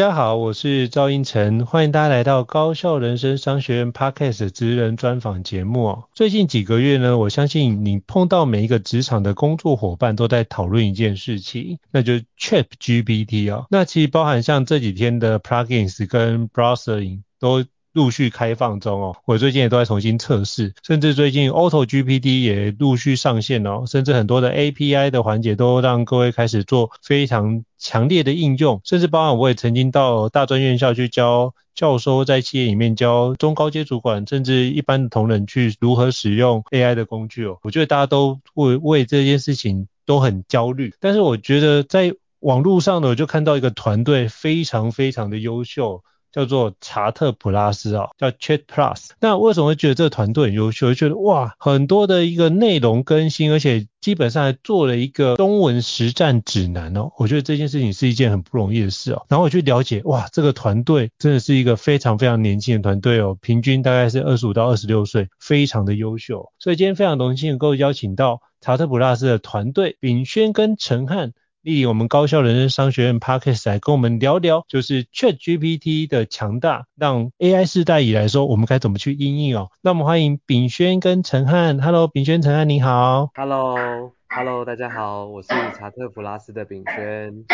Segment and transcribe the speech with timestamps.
[0.00, 6.04] 大家好，我是赵英成，欢迎大家来到高校人生商学院 Podcast 职人专访节目。
[6.14, 13.66] 最近几个月呢，我相信你碰到每一个职场的工作伙伴都在讨论一件事情，那就是 ChatGPT 哦。
[13.68, 46.04] 那其实包含像这几天的 Plugins 跟 Browsering 都陆续开放中哦，我最近也都在重新测试，甚至最近 AutoGPT 也陆续上线哦，甚至很多的 API 的环节都让各位开始做非常强烈的应用，甚至包含我也曾经到大专院校去教教授，在企业里面教中高阶主管，甚至一般的同仁去如何使用 AI 的工具哦，我觉得大家都为为这件事情都很焦虑，但是我觉得在网络上呢，我就看到一个团队非常非常的优秀。
[46.32, 49.10] 叫做查特普拉斯啊，叫 Chat Plus。
[49.20, 50.88] 那为什么会觉得这个团队很优秀？
[50.88, 57.10] 就觉得哇，很多的一个内容更新，而且基本上还做了一个中文实战指南哦。
[57.18, 59.26] 我觉得这件事情是一件很不容易的事哦。
[59.28, 66.52] 然后我去了解，哇，这个团队真的是一个非常非常年轻的团队哦，平均大概是二十五到二十六岁，非常的优秀。
[66.58, 71.32] 所以今天非常荣幸能够邀请到查特普拉斯的团队，秉宣跟陈翰。
[71.62, 79.68] 莅临我们高校人生商学院 Podcast 来跟我们聊聊，就是 ChatGPT 的强大，让 AI 世代以来说，我们该怎么去应用哦？
[79.82, 83.28] 那我们欢迎秉宣跟陈汉，Hello，秉宣、陈汉，你好。
[83.34, 87.44] Hello，Hello，大家好，我是查特普拉斯的秉宣。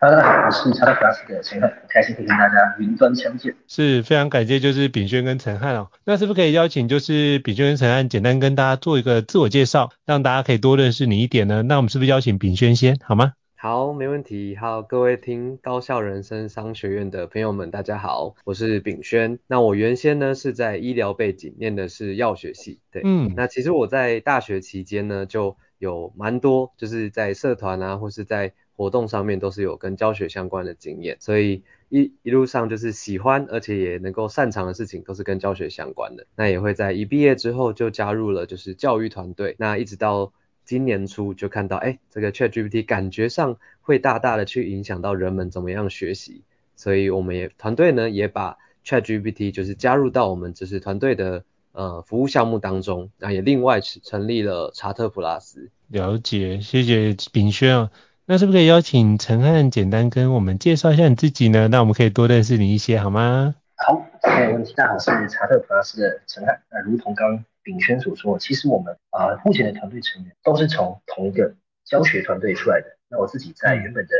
[0.00, 3.54] Hello，我是查特普拉斯的陈汉，很开心可以跟大家云端相见。
[3.68, 5.88] 是非常感谢，就是秉宣跟陈汉哦。
[6.06, 11.62] 那是不是可以邀请，就是秉宣跟陈汉简单跟大家做一个自我介绍，让大家可以多认识你一点呢？
[11.62, 13.32] 那我们是不是邀请秉宣先，好吗？
[13.62, 14.56] 好，没问题。
[14.56, 19.38] 好，各位听高校人生商学院的朋友们，大家好，我是炳轩。
[19.48, 22.80] 那我原先呢是在医疗背景，念的是药学系。
[22.90, 36.26] 对，嗯，那其实我在大学期间呢就有蛮多，就是在社团啊，或是在活动上面都是有跟教学相关的经验，所以一一路上就是喜欢，而且也能够擅长的事情都是跟教学相关的。
[36.34, 40.32] 那也会在一毕业之后就加入了就是教育团队，那一直到。
[40.70, 46.44] 今年初就看到，哎，这个 ChatGPT 感觉上会大大的去影响到人们怎么样学习，
[46.76, 51.42] 所以我们也团队呢也把 ChatGPT 就是加入到我们就是团队的
[51.72, 55.70] 呃服务项目当中，那也另外成立了查特普拉斯。
[55.88, 57.90] 了解，谢谢秉宣啊。
[58.26, 61.66] 那是不是可以邀请陈汉简单跟我们介绍一下你自己呢？
[61.66, 63.56] 那我们可以多认识你一些好吗？
[63.74, 64.72] 好，没有问题。
[64.74, 66.62] 大家好，我是查特普拉斯的陈汉。
[66.68, 71.54] 呃如同刚秉宣所说，其实我们啊、目前的团队成员都是从同一个
[71.84, 72.96] 教学团队出来的。
[73.08, 74.14] 那我自己在原本的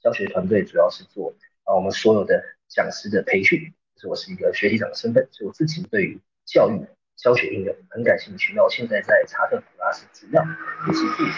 [0.00, 6.80] 教学团队主要是做啊我们所有的讲师的培训，就是我是一个学习长的身份，所以我自己对于教育
[7.16, 8.52] 教学应用很感兴趣。
[8.54, 11.30] 那我现在在查特普拉斯主要也是负责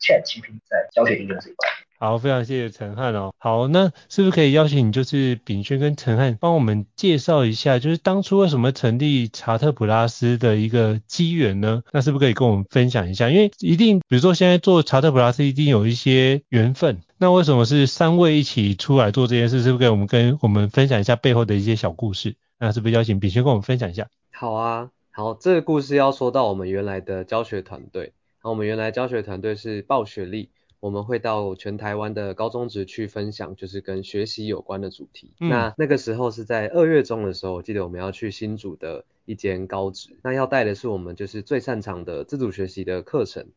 [0.00, 1.68] ChatGPT 在教学应用这一块。
[2.00, 3.32] 好，非常谢谢承翰哦。
[3.38, 11.82] 好，那是不是可以邀请你，就是炳轩跟承翰帮我们介绍一下，就是当初为什么成立查特普拉斯的一个机缘呢？
[11.92, 13.28] 那是不是可以跟我们分享一下？
[13.30, 17.00] 因为一定，比如说现在做查特普拉斯，一定有一些缘分。
[17.18, 19.62] 那为什么是三位一起出来做这件事？
[19.62, 22.36] 是不是可以我们跟我们分享一下背后的一些小故事？
[22.60, 24.06] 那是不是邀请炳轩跟我们分享一下？
[24.30, 28.12] 好啊，好，这个故事要说到我们原来的教学团队。
[28.44, 30.50] 那我们原来教学团队是报学历。
[30.80, 35.32] 我们会到全台湾的高中职去分享，就是跟学习有关的主题。
[35.40, 43.48] 嗯、那那个时候是在二月中的时候，我记得我们要去新竹的一间高职，那要带的是我们就是最擅长的自主学习的课程。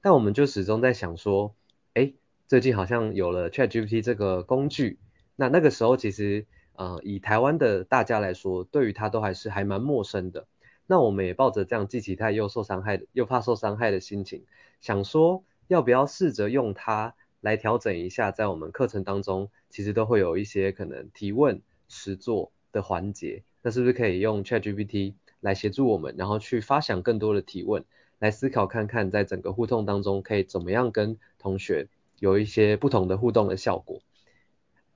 [0.00, 1.54] 但我们就始终在想说，
[1.92, 2.14] 哎，
[2.46, 4.98] 最近好像有了 ChatGPT 这个工具。
[5.36, 6.46] 那那个时候其实，
[6.76, 10.46] 呃，以台湾的大家来说，对于它都还是还蛮陌生的。
[10.86, 14.44] 那我们也抱着这样既期待又受伤害的，又怕受伤害的心情，
[14.80, 15.44] 想说。
[15.70, 23.44] 要不要试着用它来调整一下，在我们课程当中，其实都会有一些可能提问、实作的环节。
[23.62, 27.84] 那是不是可以用 ChatGPT 来协助我们，然后去发想更多的提问，
[28.18, 31.86] 来思考看看，在整个互动当中可以怎么样跟同学
[32.18, 34.00] 有一些不同的互动的效果？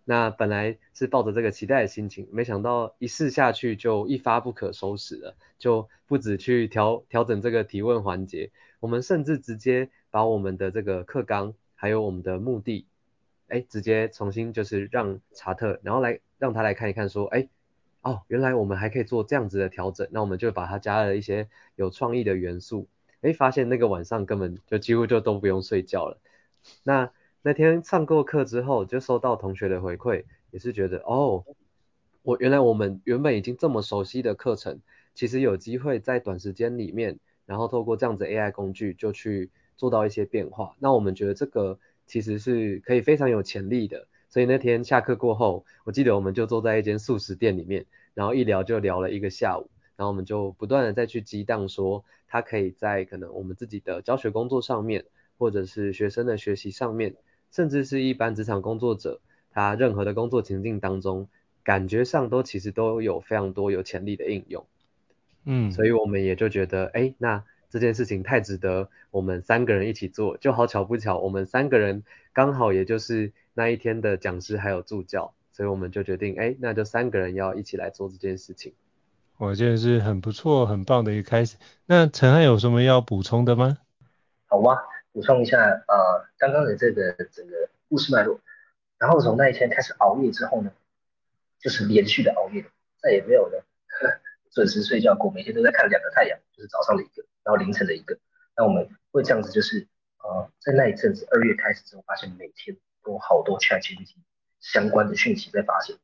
[0.05, 8.51] 那本来是抱着这个期待的心情，没想到一试下去就一发不可收拾了，就不止去调调整这个提问环节，
[8.81, 12.87] 我们甚至直接把我们的这个课纲还有我们的目的，
[13.49, 17.49] 哎，直接重新就是让查特，然后来让他来看一看，说，哎，
[18.01, 22.87] 哦，原来我们还可以做这样子的调整，那我们就把它加了一些有创意的元素，
[23.23, 26.21] 哎，发现那个晚上根本就几乎就都不用睡觉了，
[26.85, 27.11] 那。
[27.47, 31.45] 那天上过课之后，就收到同学的回馈，也是觉得哦，
[32.23, 34.81] 我原来我们原本已经这么熟悉的课程，
[35.15, 40.75] 其实有机会在短时间里面，然后透过这样子 AI 工具就去做到一些变化。
[40.79, 44.07] 那我们觉得这个其实是可以非常有潜力的。
[44.29, 55.05] 所以那天下课过后，我记得我们就坐在一间素食店里面，然后一聊就聊了一个下午，然后我们就不断的再去激荡说，他可以在可能我们自己的教学工作上面，
[55.39, 57.15] 或者是学生的学习上面。
[57.53, 59.21] 甚至是一般职场工作者，
[59.53, 61.29] 他任何的工作情境当中，
[61.63, 64.67] 感觉上都其实都有非常多有潜力的应用。
[65.45, 67.45] 嗯，所以我们也就觉得，哎，那
[67.75, 70.37] 这件事情太值得我们三个人一起做。
[70.37, 78.75] 就好巧不巧，我们三个人刚好也就是那一天的讲师还有助教，所以我们就决定，哎，那就三个人要一起来做这件事情。
[79.39, 81.57] 我觉得是很不错、很棒的一个开始。
[81.87, 83.79] 那陈汉有什么要补充的吗？
[84.47, 84.81] 好哇。
[85.13, 87.55] 补充一下，呃，刚刚的这个整个
[87.89, 88.41] 故事脉络，
[88.99, 90.73] 然后从那一天开始熬夜之后呢，
[91.61, 92.65] 就是连续的熬夜，
[93.01, 93.65] 再也没有了
[94.51, 98.19] 准时睡觉过，每天都在看两个太阳，就是早上的一个，然后凌晨的一个。
[98.57, 99.87] 那我们会这样子，就是
[100.19, 104.15] 呃，在那一阵子二月开始之后，发现每天都有好多 ChatGPT
[104.61, 105.97] 相关的讯息在发生。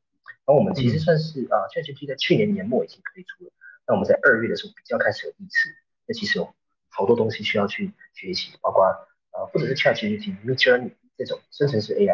[0.45, 3.51] 然后我们其实算是啊、呃、，ChatGPT 在去年年末已经推出了，
[3.87, 5.69] 那我们在二月的时候比较开始有意识，
[6.05, 6.53] 那其实有。
[6.93, 8.83] 好多东西需要去学习，包括
[9.31, 12.07] 呃，不只是 ChatGPT、Midjourney 这种生成式 AI，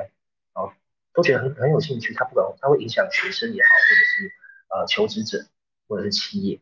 [0.54, 0.72] 然后，
[1.16, 2.14] 都觉得很很有兴趣。
[2.14, 4.32] 它不管它会影响学生也好，或者是
[4.70, 5.48] 呃求职者，
[5.88, 6.62] 或者是企业，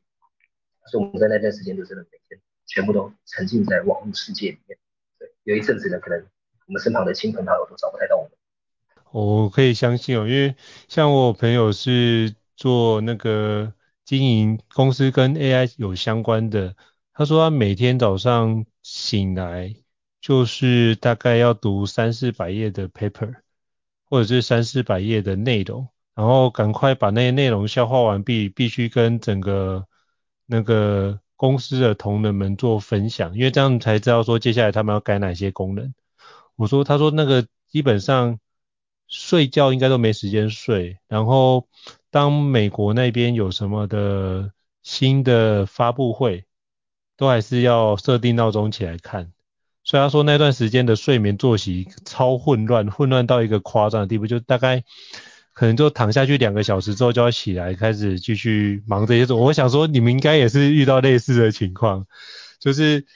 [0.85, 4.77] 所以我们在那段时间就真的每天全部都沉浸在网络世界里面。
[5.17, 6.19] 对，有一阵子呢，可能
[6.67, 8.31] 我们身旁的亲朋好友都找不太到我们。
[9.11, 10.55] 我可以相信哦，因为
[10.87, 13.73] 像我朋友是做那个
[14.03, 16.75] 经营公司跟 AI 有相关的。
[17.13, 19.73] 他说他每天早上醒来
[20.19, 23.35] 就是大概要读三四百页的 paper，
[24.09, 29.87] 或者是三四百页的内容，然后赶快把那些内容消化完毕，必须跟整个
[30.45, 35.93] 那个公司的同仁们做分享，因为这样才知道说接下来他们要改哪些功能。
[36.55, 38.39] 我说，他说那个基本上
[39.07, 41.67] 睡觉应该都没时间睡，然后
[42.09, 44.51] 当美国那边有什么的
[44.83, 46.45] 新的发布会。
[47.17, 49.31] 都还是要设定闹钟起来看，
[49.85, 54.83] 所以他说那段时间的睡眠作息超混乱，混乱到一个夸张的地步，就大概
[55.55, 59.33] 可能就躺下去两个小时之后就要起来开始继续忙这些事。
[59.33, 62.05] 我想说你们应该也是遇到类似的情况，
[62.59, 63.07] 就是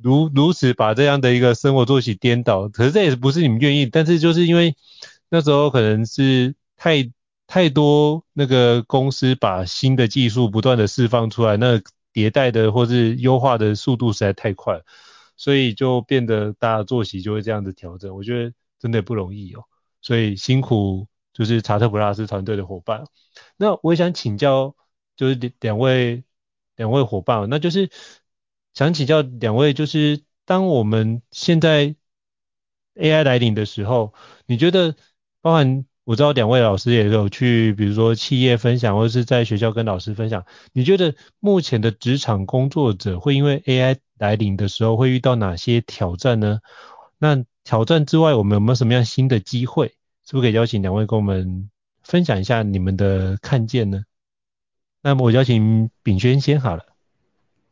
[0.00, 4.76] 如如此把这样的一个生活作息颠倒，可是这也不是你们愿意，但是就是因为
[5.28, 7.10] 那时候可能是太
[7.48, 11.82] 太多那个公司把新的技术不断的释放出来，那。
[12.16, 14.80] 迭代的或是优化的速度实在太快，
[15.36, 18.16] 所以就变得大家作息就会这样子调整。
[18.16, 19.64] 我觉得真的不容易哦，
[20.00, 23.04] 所以辛苦就是查特普拉斯团队的伙伴。
[23.58, 24.74] 那我也想请教，
[25.16, 26.24] 就是两位
[26.76, 27.90] 两位伙伴，那就是
[28.72, 31.94] 想请教两位，就是当我们现在
[32.94, 34.14] AI 来临的时候，
[34.46, 34.96] 你觉得
[35.42, 35.84] 包含？
[36.06, 40.46] 我知道两位老师也有去，比如说企业分享，或者是在学校跟老师分享。
[40.72, 46.60] 你觉得目前的职场工作者会因为 AI 来临的时候会遇到哪些挑战呢？
[47.18, 49.96] 那挑战之外，我们有没有什么样新的机会？
[50.26, 51.70] 是不是可以邀请两位跟我们
[52.02, 54.04] 分享一下你们的看见呢？
[55.00, 56.84] 那么我邀请秉宣先好了。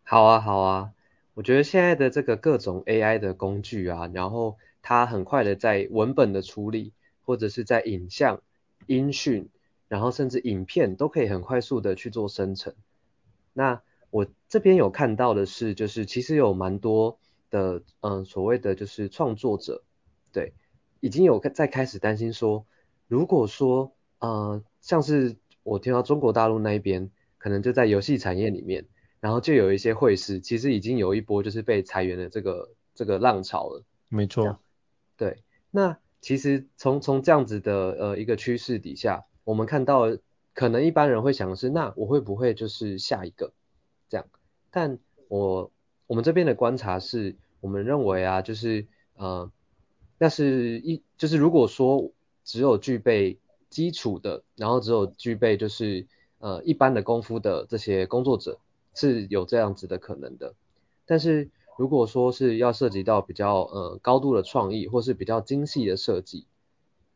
[0.05, 0.93] 好啊，好啊。
[1.35, 6.95] 我觉得现在的这个各种 AI 的工具啊，然后它很快的在文本的处理。
[7.27, 8.43] 或者是在影像、
[8.87, 9.49] 音讯，
[9.89, 12.75] 然后甚至影片都可以很快速的去做生成。
[13.55, 13.81] 那
[14.11, 17.19] 我这边有看到的是，就是其实有蛮多
[17.49, 19.83] 的，嗯，所谓的就是创作者，
[20.33, 20.53] 对，
[21.05, 22.65] 已经有在开始担心说，
[23.09, 28.87] 如果说，呃，像是我听到中国大陆那一边，可能就在游戏产业里面，
[29.21, 33.85] 然后就有一些会师，其实已经有一波就是被裁员的这个这个浪潮了。
[34.09, 34.59] 没错，
[35.17, 35.99] 对，那。
[36.25, 40.05] 其实从从这样子的呃一个趋势底下，我们看到
[40.55, 43.53] 可能一般人会想的是，那我会不会就是下一个
[44.09, 44.27] 这样？
[44.71, 45.71] 但我
[46.07, 49.53] 我们这边的观察是，我们认为啊，就是呃，
[50.19, 52.11] 那是一就是如果说
[52.45, 56.07] 只有具备基础的，然后只有具备就是
[56.39, 58.59] 呃一般的功夫的这些工作者
[58.95, 60.55] 是有这样子的可能的。
[61.07, 66.47] 但是如果说是要涉及到比较呃高度的创意或是比较精细的设计，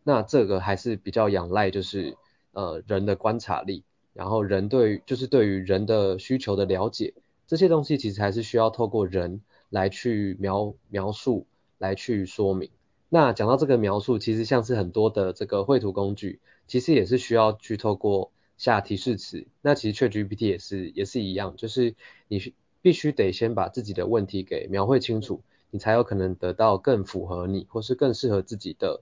[0.02, 2.16] 那这个还是比较仰赖就是
[2.52, 7.14] 呃人的观察力，然后人对就是对于人的需求的了解，
[7.46, 9.40] 这些东西其实还是需要透过人
[9.70, 11.46] 来去描描述，
[11.78, 12.68] 来去说明。
[13.08, 19.46] 那讲到这个描述，其实像是很多的这个绘图工具，其实也是需要去透过下提示词。
[19.62, 21.94] 那其实 ChatGPT 也是也是一样，就是
[22.28, 29.00] 你必须得先把自己的问题给描绘清楚，你才有可能得到更符合你或是更适合自己的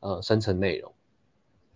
[0.00, 0.94] 呃生成内容。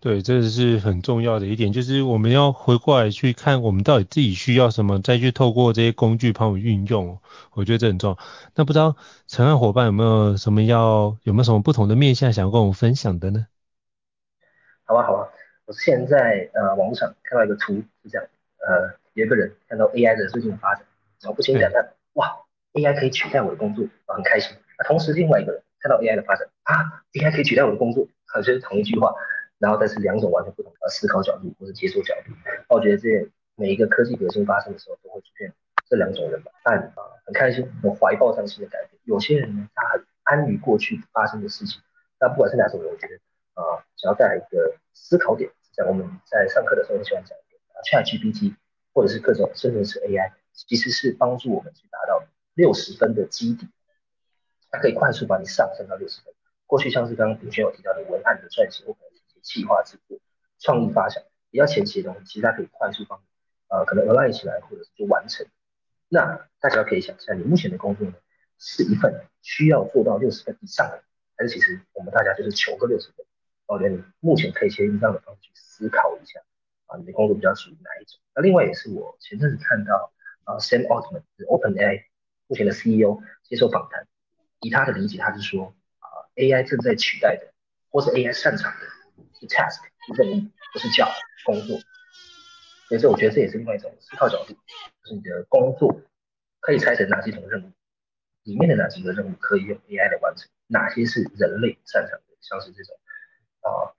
[0.03, 7.17] 对，这是很重要的一点，就是我们要回过来去看我们到底自己需要什么，再去透过这些工具帮我们运用。
[7.53, 8.17] 我觉得这很重要。
[8.53, 13.47] 那不知道承翰伙伴有没有什么要，有没有什么不同的面向想要跟我们分享的呢？
[14.83, 15.29] 好啊，好啊。
[15.67, 17.71] 我现在呃网络上看到一个图
[18.03, 18.27] 是这样，
[18.67, 20.83] 呃有一个人看到 AI 的最近的发展，
[21.21, 22.29] 然后不禁感叹，哇
[22.73, 24.53] ，AI 可以取代我的工作，啊，很开心。
[24.77, 29.15] 那同时另外一个人看到 AI 的发展，啊，AI 可以取代我的工作，好像是同一句话。
[29.63, 32.33] 然后，但是两种完全不同的思考角度或者接受角度，
[32.67, 35.53] 那我觉得这每一个科技革新发生的时候，都会出现
[35.87, 36.51] 这两种人吧。
[36.65, 38.99] 但啊，很开心，有怀抱上新的改变。
[39.05, 41.81] 有些人呢，他很安于过去发生的事情。
[42.19, 43.15] 那不管是哪种人，我觉得
[43.53, 48.57] 啊，想要带来一个思考点，像我们在上课的时候很喜欢讲一点啊，ChatGPT
[48.93, 52.21] 或者是各种生成式 AI，其实是帮助我们去达到
[52.53, 53.69] 六十分的基底，
[54.69, 56.33] 它可以快速把你上升到六十分。
[56.67, 59.12] 过去像是刚刚秉宣有提到的文案的撰写，我可能。
[59.43, 60.17] 计划制作、
[60.57, 61.21] 创意发想
[61.51, 63.23] 比较前期的东西，其实它可以快速帮你，
[63.67, 65.45] 呃，可能 align 起来，或者是就完成。
[66.09, 68.13] 那大家可以想象，你目前的工作呢，
[68.57, 71.03] 是一份需要做到六十分以上的，
[71.37, 73.25] 还是其实我们大家就是求个六十分？
[73.67, 76.39] 我觉得你目前可以先用这样的方式去思考一下，
[76.87, 78.19] 啊，你的工作比较属于哪一种？
[78.35, 80.11] 那另外也是我前阵子看到
[80.43, 82.03] 啊，Sam Altman 是 OpenAI
[82.47, 84.07] 目前的 CEO 接受访谈，
[84.61, 87.53] 以他的理解，他是说啊，AI 正在取代的，
[87.89, 88.92] 或是 AI 擅长的。
[89.47, 89.81] Task
[90.17, 91.09] 任务不是叫
[91.45, 91.79] 工作，
[92.87, 96.01] 所以说我觉得这也是另外一种思考角度，就是你的工作
[96.59, 97.71] 可以拆成哪几种任务，
[98.43, 102.95] 里面的哪几个任务可以用 AI 来完成，哪些是人类擅长的，像是这种
[103.61, 103.95] 啊、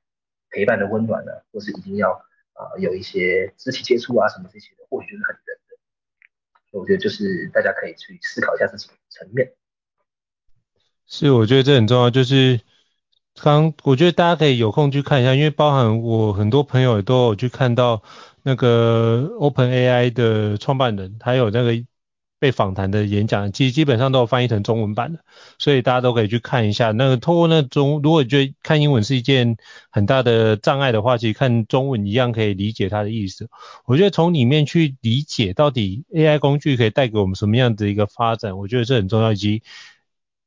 [0.50, 2.12] 陪伴的温暖啊，或是一定要
[2.52, 9.54] 啊、有一些肢体接触啊什么这些的，或许就是很人的，我觉得就是大家可以去思考一下自己的层面。
[11.06, 12.60] 是，我觉得这很重要，就是。
[13.42, 18.02] 刚，我觉得大家可以有空去看一下，因为包含我很多朋友都有去看到
[18.42, 21.72] 那个 OpenAI 的创办人，还有那个
[22.38, 25.18] 被访谈的演讲，其实基本上都有翻译成中文版的，
[25.58, 26.92] 所以大家都可以去看一下。
[26.92, 29.56] 那个透过那中，如果你觉得看英文是一件
[29.90, 33.50] 很大的障碍的话，其实看中文一样可以理解它的意思。
[33.84, 39.62] 我觉得从里面去理解到底 AI 工具可以带给我们什么样的一个发展，我觉得这很重要，以及。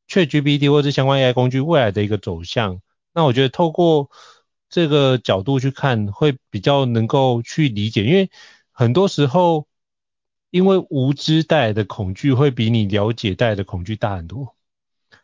[0.08, 2.82] 却 GPT 或者相关 AI 工具未来的一个走向，
[3.14, 4.10] 那我觉得透过
[4.70, 8.30] 这个角度去看，会比较能够去理解，因为
[8.72, 9.68] 很多时候，
[10.50, 14.56] 因为无知带来的恐惧会比你了解带来的恐惧大很多，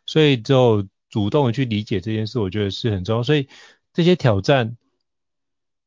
[0.04, 3.22] 所以就主动的去理解这件事，我觉得是很重要。
[3.22, 3.48] 所以
[3.94, 4.76] 这些挑战，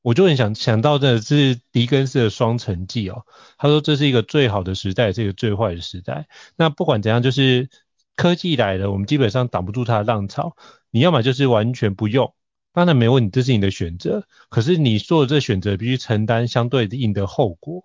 [0.02, 3.26] 我就很想想到的是狄更斯的《双城记》哦，
[3.60, 6.28] 他说这是一个最好的时代，是一个最坏的时代。
[6.56, 7.70] 那不管怎样，就是。
[8.18, 10.58] 科技来了，我们基本上挡不住它的浪潮。
[10.90, 12.34] 你要么就是完全不用，
[12.74, 14.28] 当然没问题，这是你的选择。
[14.50, 17.84] 可是你做的这选择必须承担相对应的后果。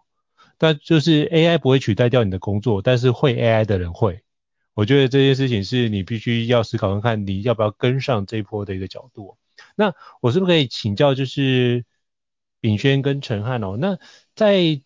[0.58, 4.22] 但就是 AI 不会取代掉你的工作，但是会 AI 的人会。
[4.74, 9.36] 我觉得这件事情是你必须要思考看看，你要不要跟上这一波的一个角度。
[9.76, 11.84] 那我是不是可以请教，就是
[12.60, 13.76] 秉宣跟陈汉哦？
[13.78, 13.98] 那
[14.34, 14.80] 在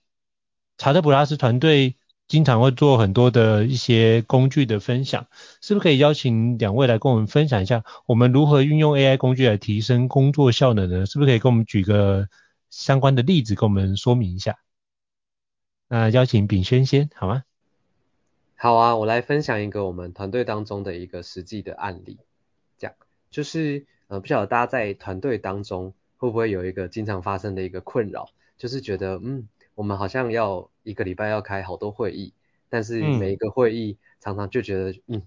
[0.76, 1.96] 查特普拉斯团队。
[2.28, 5.28] 经常会做很多的一些工具的分享，
[5.60, 11.06] 是不是可以邀请两位来跟我们分享一下，我们如何运用 AI 工具来提升工作效能呢？
[11.06, 12.28] 是不是可以跟我们举个
[12.68, 14.58] 相关的例子，跟我们说明一下？
[15.88, 17.44] 那邀请炳轩先，好吗？
[18.56, 22.18] 好啊，我来分享一个我们团队当中的一个实际的案例，
[22.76, 22.96] 这样
[23.30, 29.46] 就是呃，不晓得大家在团队当中会不会有一个经常发生的一个困扰，就是觉得嗯。
[29.76, 32.32] 我们好像要一个礼拜要开好多会议，
[32.68, 35.22] 但是每一个会议常常就觉得，嗯，嗯，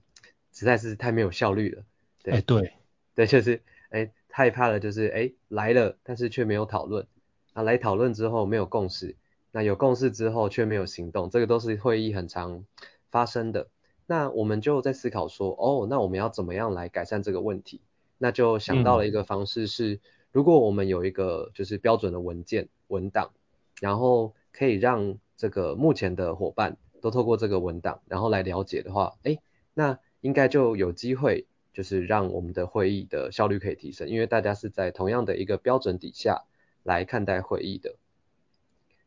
[0.51, 1.83] 实在是太没有效率了。
[2.23, 2.73] 对，欸、对，
[3.15, 7.07] 对，就是，哎，害怕的就是，哎，来了，但是却没有讨论，
[7.53, 9.15] 啊，来讨论之后没有共识，
[9.51, 12.65] 那有共识之后却没有行动，这个都是会议很常
[13.09, 13.69] 发生的。
[14.07, 17.81] 那我们就在思考说，哦，那我们要怎么样来改善这个问题？
[18.17, 19.99] 那就想到了一个方式是，
[20.31, 23.31] 如果我们有一个就是标准的文件文档，
[23.79, 29.39] 然后可以让这个目前的伙伴都透过这个文档，然后来了解的话，诶，
[29.73, 36.43] 那应该就有机会，就是让我们的会议的效率可以提升，因为大家是在同样的一个标准底下
[36.83, 37.95] 来看待会议的。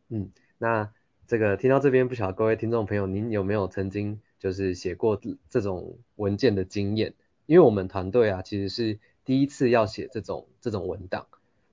[0.08, 0.90] 嗯，那
[1.26, 7.12] 这个听到这边，不晓得各位听众朋友，您有没有曾经就是写过这种文件的经验？
[7.44, 11.26] 因为我们团队啊，其实是第一次要写这种这种文档，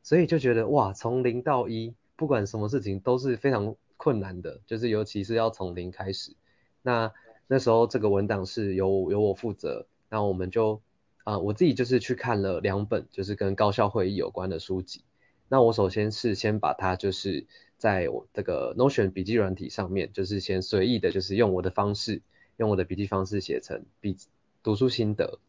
[0.04, 6.36] 所以就觉得哇，从零到一，不管什么事情都是非常困难的，就是尤其是要从零开始。
[6.82, 7.14] 那
[7.48, 10.82] 那时候这个文档是由由我负责，那我们就
[11.24, 15.06] 啊、我自己就是去看了两本就是跟高效会议有关的书籍。
[15.48, 17.46] 那我首先是先把它就是
[17.78, 22.22] 在我这个 Notion 笔记软体上面，就是先随意的，就是用我的方式，
[22.58, 24.18] 用我的笔记方式写成笔
[24.62, 25.40] 读书心得。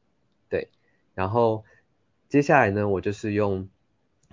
[0.49, 0.69] 对，
[1.15, 1.65] 然后
[2.29, 3.69] 接下来呢，我就是用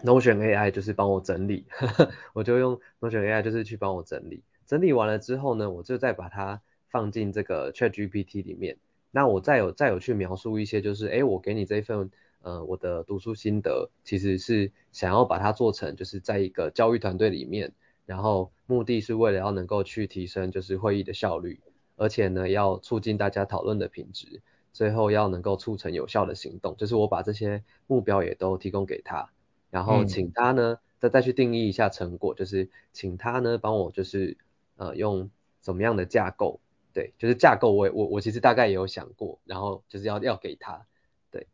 [0.03, 8.77] Notion AI 就是帮我整理，呵呵，我就用 Notion AI 就是去帮我整理，整理完了之后呢，我就再把它放进这个 ChatGPT 里面，
[9.11, 12.11] 那我再有再有去描述一些，就是诶，我给你这一份
[12.41, 17.73] 呃我的读书心得，其实是想要把它做成就是在一个教育团队里面，
[18.05, 21.59] 然后目的是为了要能够去提升就是会议的效率，
[21.95, 24.41] 而且呢要促进大家讨论的品质。
[24.73, 29.27] 最后要能够促成有效的行动，就是我把这些目标也都提供给他，
[29.69, 34.38] 然后请他呢再再去定义一下成果，就是请他呢帮我就是
[34.75, 35.29] 呃用
[35.62, 36.59] 怎么样的架构，
[36.93, 40.86] 对，就是架构我我我其实大概也有想过，然后就是要要给他，
[41.31, 41.47] 对，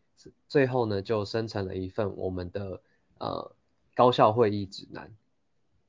[0.47, 2.81] 最后呢就生成了一份我们的
[3.17, 3.55] 呃
[3.95, 5.11] 高效会议指南，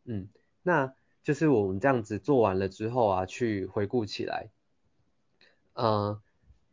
[0.05, 0.29] 嗯，
[0.63, 4.51] 那就是我们这样子做完了之后啊，去回顾起来，
[5.75, 6.21] 呃。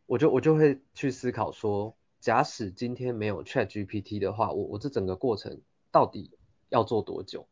[0.06, 5.60] 我就我就会去思考说，假使今天没有 ChatGPT 的话，我我这整个过程
[5.90, 6.30] 到底
[6.68, 7.48] 要做多久？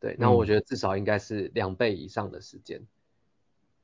[0.00, 2.86] 对，那我觉得至少应该是两倍以上的时间。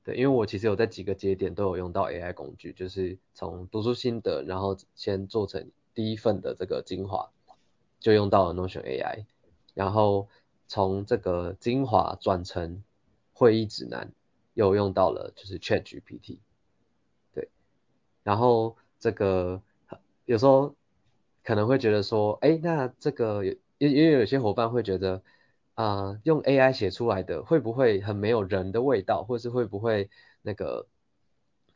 [0.05, 7.31] 对，因为我其实有在几个节点都有用到 AI 工具，就是从读书心得，然后先做成第一份的这个精华，
[8.01, 9.27] 就用到了 Notion AI，
[9.75, 10.27] 然后
[10.67, 12.83] 从这个精华转成
[13.35, 14.11] 会议指南，
[14.55, 16.39] 又用到了就是 ChatGPT。
[17.35, 17.51] 对
[18.23, 19.63] 然后这个
[20.29, 20.75] 有时候
[21.43, 25.23] 可能会觉得说，哎，那这个也因为有些伙伴会觉得，
[25.73, 30.11] 啊、用 AI 写出来的会不会很没有人的味道，或是会不会
[30.43, 30.87] 那个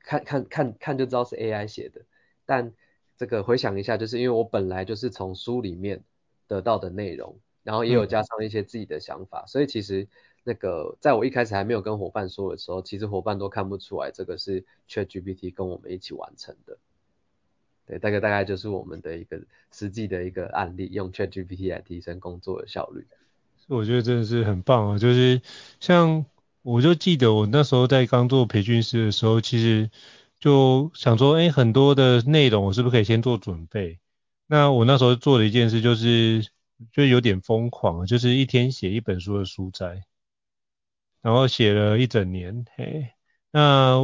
[0.00, 2.02] 看看看看就知道是 AI 写的？
[2.44, 2.74] 但
[3.16, 6.04] 这个回想一下，就是因为我本来就是从书里面
[6.46, 10.06] 得到的内容，然后也有加上一些自己的想法，所以其实。
[10.44, 16.76] 那个，在我一开始还没有跟伙伴说的时候，其实伙伴都看不出来这个是 ChatGPT 跟我们一起完成的。
[17.86, 19.40] 对，大概大概就是我们的一个
[19.72, 23.06] 实际的一个案例，用 ChatGPT 来提升工作的效率。
[23.68, 24.98] 我觉得真的是很棒啊！
[24.98, 25.40] 就是
[25.80, 26.24] 像
[26.62, 29.90] 我就记得我那时候在刚做培训师的时候，其实
[30.38, 33.98] 就想说，哎，很多的内容我是不是可以先做准备？
[34.46, 36.46] 那我那时候做的一件事就是，
[36.92, 40.02] 就有点疯狂，就是一天写一本书的书摘。
[41.22, 43.12] 然后写了一整年，嘿，
[43.52, 43.96] 那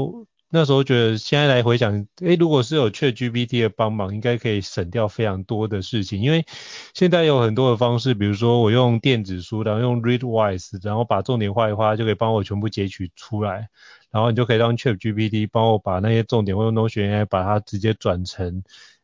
[0.51, 6.47] 那时候觉得现在来回想，诶，如果是有 ChatGPT 的帮忙，应该可以省掉非常多的事情，因为
[6.95, 13.69] 现在有很多的方式，比如说我用电子书，然后用 Readwise，然后把重点画一画，就可以帮我全部截取出来，
[14.11, 18.63] 然后你就可以让 ChatGPT 帮我把那些重点，或用 Notion AI 把它直接转成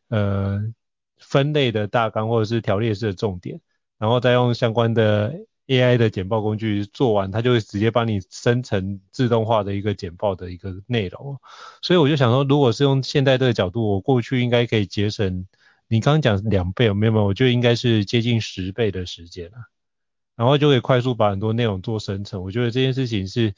[0.09, 0.59] 呃
[1.19, 3.59] 分类的大纲或者是条列式的重点，
[3.99, 5.31] 然后再用相关的。
[5.67, 11.37] AI 的简报工具做完，它就会直接帮你生成自动化的一个简报的一个内容。
[11.81, 15.47] 所以我就想说，如果是用现在这个角度，我过去应该可以节省，
[15.87, 19.57] 你刚刚讲两倍，没有没有，我觉得应该是接近十倍的时间了。
[20.35, 22.43] 然后就可以快速把很多内容做生成。
[22.43, 23.53] 我觉得这件事情是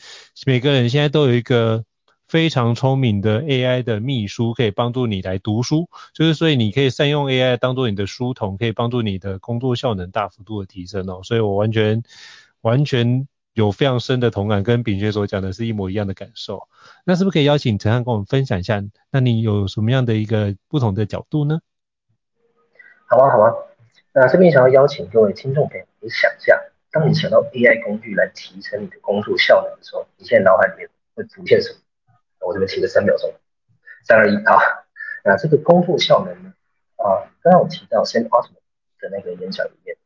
[0.45, 1.85] 每个人现在都有一个。
[2.27, 11.21] 非常聪明的 AI 的秘书可以帮助你来读书，就是所以你可以善用 AI 当做你的书童，可以帮助你的工作效能大幅度的提升哦。
[11.23, 12.03] 所以我完全
[12.61, 16.67] 完全有非常深的同感，跟秉学所讲的是一模一样的感受。
[17.05, 18.83] 那是不是可以邀请陈汉跟我们分享一下？
[19.09, 21.59] 那你有什么样的一个不同的角度呢？
[23.07, 23.53] 好啊，好啊。
[24.13, 26.59] 那这边想要邀请各位听众朋友，你想一下，
[26.91, 31.79] 当你想到 AI 工具来提升你的工作效能的时候，你现在脑海里面会浮现什么？
[32.47, 33.33] 我这边停个三秒钟，
[34.05, 34.57] 三二一，好。
[35.25, 36.53] 那这个工作效能呢？
[36.95, 38.63] 啊，刚刚我提到 Sam Altman
[39.01, 39.97] 的那个演讲里面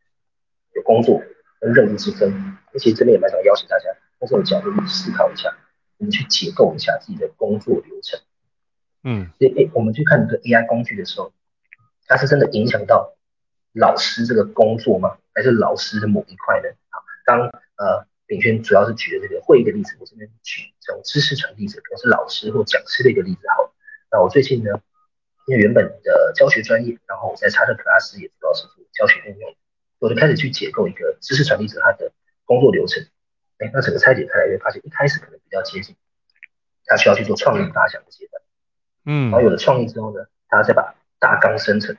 [0.74, 1.22] 有工作
[1.60, 3.86] 跟任务之分，而且这边也蛮想邀请大家
[4.18, 5.56] 从这种角度去思考一下，
[6.00, 8.20] 我们去解构一下自己的工作流程。
[9.04, 11.32] 嗯，诶诶，我们去看一个 AI 工具的时候，
[12.08, 13.14] 它是真的影响到
[13.74, 15.20] 老师这个工作吗？
[15.36, 16.70] 还是老师的某一块呢？
[16.90, 17.42] 啊，当
[17.78, 23.42] 呃秉轩主要是举的这个会议的例子，我这边举这种知识传递者，可能是老师或讲师的一个例子。
[23.58, 23.76] 好，
[24.10, 24.72] 那我最近呢，
[25.48, 29.54] 因为原本的教学专业，然后我在查特普拉斯也主要是做教学应用，
[30.00, 32.14] 我就开始去解构一个知识传递者他的
[32.46, 33.06] 工作流程。
[33.58, 35.98] 哎，那整个拆解开来，会发现一开始可能比较接近，
[36.86, 38.42] 他需要去做创意发想的阶段。
[39.06, 41.98] 嗯，然后有了创意之后呢，他再把大纲生成，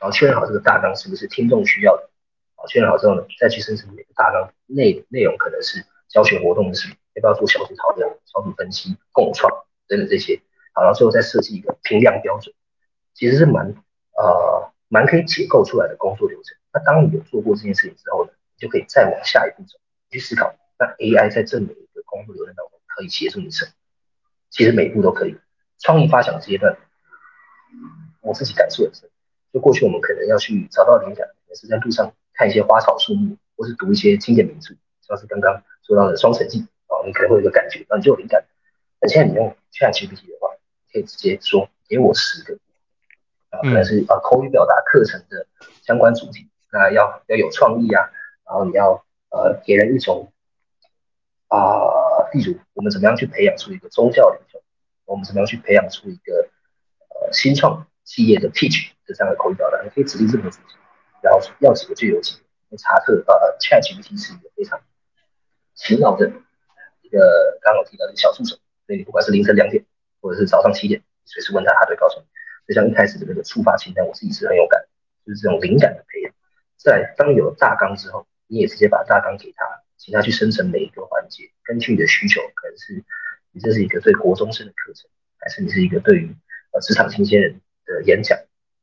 [0.00, 2.10] 然后确认好这个大纲是不是听众需要的。
[2.66, 9.50] 确认好之后呢，再去生成每个大纲内内容可能是教学活动的事，要不要做小组讨论、小组分析、共创
[9.88, 10.40] 等等这些。
[10.74, 12.54] 好，然后最后再设计一个评量标准，
[13.14, 13.74] 其实是蛮
[14.16, 16.56] 呃蛮可以解构出来的工作流程。
[16.72, 19.78] 那当你有做过这件事情之后呢，你就可以再往下一步走，
[20.10, 23.72] 去思考那 AI 在这每一个工作流程当中可以协助你什么？
[24.50, 25.36] 其实每一步都可以。
[25.78, 26.78] 创意发想阶段，
[28.20, 29.10] 我自己感受很深。
[29.52, 38.44] 就过去我们可能要去找到灵感，也是在路上看一些花草树木，或是读一些经典名著，像是刚刚说到的《双城记》啊，你可能会有一个感觉，然后你就有灵感。
[39.00, 40.48] 那现在你用 ChatGPT 的话，
[40.92, 42.58] 可以直接说给我十个
[43.50, 45.46] 啊，可能是啊口语表达课程的
[45.82, 48.10] 相关主题，那要要有创意啊，
[48.46, 50.32] 然后你要呃给人一种
[51.48, 54.62] 啊、呃，例如我们怎么样去培养出一个宗教领袖，
[55.04, 56.48] 我们怎么样去培养出一个
[57.08, 60.74] 呃新创企业的 pitch 的这样的口语表达，你可以指定这个主题，
[61.22, 62.42] 然后要几个就有几个。
[62.78, 64.80] 查特呃 ChatGPT 是一个非常
[65.74, 66.26] 勤劳的
[67.02, 68.56] 一个刚刚提到的小助手，
[68.86, 69.84] 所以你不管是凌晨两点
[70.22, 72.26] 或者是早上七点，随时问他，他都会告诉你。
[72.66, 74.82] 就像一开始的那个触发清单，我自己是很有感，
[75.26, 76.32] 就是这种灵感的培养。
[76.78, 79.66] 在，当有了大纲之后，你也直接把大纲给他，
[79.98, 83.04] 请他去生成每一个环节，根据你的需求，可能是
[83.50, 86.34] 你这是一个对国中生的课程，还是你是一个对于
[86.72, 88.38] 呃职场新鲜人的演讲，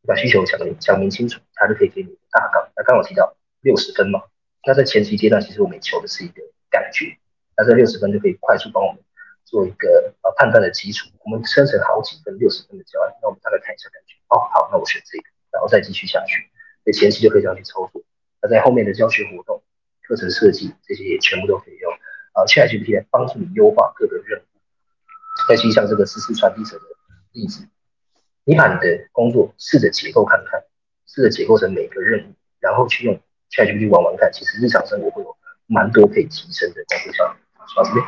[0.09, 2.67] 把需求讲明讲明清楚，他就可以给你大纲。
[2.75, 4.23] 那刚刚我提到六十分嘛，
[4.65, 7.17] 那在前期阶段，其实我们求的是一个感觉，
[7.55, 9.01] 那这六十分就可以快速帮我们。
[9.45, 16.45] 做一个呃判断的基础，我们生成好几份六十分的教案，那我们大概看一下感觉，哦好，那我选这个，然后再继续下去，
[16.83, 18.03] 所以前期就可以这样去操作。
[18.43, 19.63] 那在后面的教学活动、
[20.03, 21.91] 课程设计这些也全部都可以用
[22.33, 24.45] 啊 ChatGPT 来帮助你优化各个任务。
[25.49, 26.85] 尤其像这个知识传递者的
[27.31, 27.67] 例子，
[28.49, 30.59] 你把你的工作试着结构看看，
[31.05, 33.13] 试着结构成每个任务，然后去用
[33.51, 38.01] ChatGPT 玩玩看，其实日常生活会有蛮多可以提升的工作效率。
[38.01, 38.07] 好，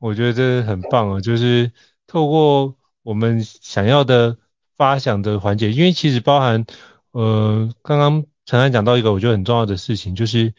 [0.00, 1.72] 我觉得这是很棒啊，就是
[2.06, 4.36] 透过我们想要的
[4.76, 6.66] 发想的环节，因为其实包含，
[7.12, 10.52] 呃，刚刚陈安讲到一个我觉得很重要的事情，就是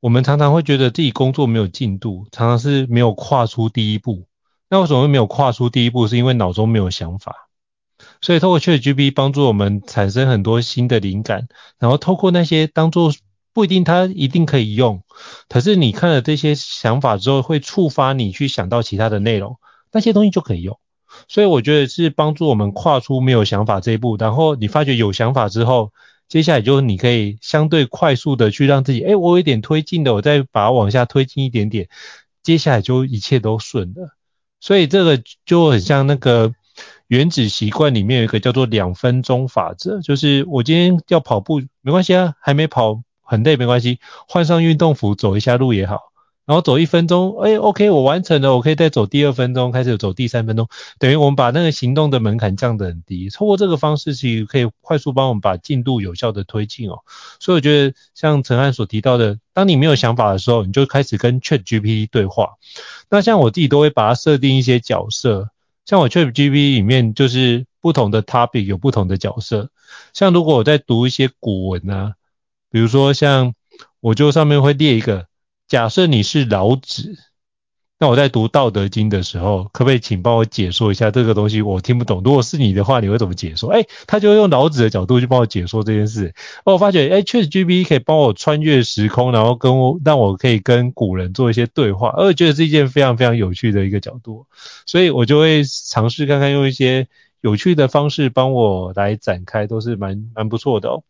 [0.00, 4.26] 我们常常会觉得自己工作没有进度，常常是没有跨出第一步。
[4.68, 6.06] 那为什么会没有跨出第一步？
[6.06, 7.48] 是因为脑中没有想法。
[8.22, 13.12] 所以透过 ChatGPT 帮助我们产生很多新的灵感，然后透过那些当做。
[13.54, 15.02] 不一定它一定可以用，
[15.50, 19.58] 可是你看了这些想法之后，会触发你去想到其他的内容，
[19.92, 20.78] 那些东西就可以用。
[21.28, 25.92] 所以我觉得是帮助我们跨出没有想法这一步，然后你发觉有想法之后，
[26.30, 31.90] 接下来就是你可以相对快速的去让自己，哎，我有点推进的，我再把它往下推进一点点，
[32.42, 34.16] 接下来就一切都顺了。
[34.60, 36.54] 所以这个就很像那个
[37.12, 43.02] 原子习惯里面有一个叫做两分钟法则，就是我今天要跑步，没关系啊，还没跑。
[43.20, 43.98] 很累没关系，
[44.28, 45.98] 换上运动服走一下路也好，
[46.46, 57.00] 然后走一分钟，哎，OK，我完成了，我可以再走第二分钟，开始走第三分钟，等于我们把那个行动的门槛降得很低，通过这个方式其实可以快速帮我们把进度有效的推进哦。
[57.40, 62.54] 所以我觉得像承翰所提到的，当你没有想法的时候，你就开始跟 ChatGPT 对话。
[63.08, 65.48] 那像我自己都会把它设定一些角色，
[65.84, 69.70] 像我 Trip GP 里面就是不同的 topic 有不同的角色，
[70.12, 72.14] 像如果我在读一些古文啊。
[72.70, 73.52] 比如说，像
[74.00, 75.26] 我就上面会列一个，
[75.68, 77.18] 假设你是老子，
[78.02, 81.62] 那我在读《道德经》的时候，可不可以请帮我解说一下这个东西？
[81.62, 82.20] 我听不懂。
[82.24, 83.70] 如果是你的话，你会怎么解说？
[83.70, 86.34] 哎，他就用老子的角度去帮我解说这件事。
[86.64, 94.46] 我发觉，哎确实 GPT 可以帮我穿越时空，然后跟我让我可以跟古人做一些对话，而我觉得是一件非常非常有趣的一个角度，
[94.84, 97.06] 所以我就会尝试看看用一些
[97.40, 101.04] 有趣的方式帮我来展开，都是蛮蛮不错的哦。